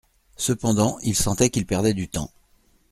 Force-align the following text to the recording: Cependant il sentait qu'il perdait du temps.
Cependant 0.37 0.97
il 1.03 1.15
sentait 1.15 1.51
qu'il 1.51 1.67
perdait 1.67 1.93
du 1.93 2.09
temps. 2.09 2.31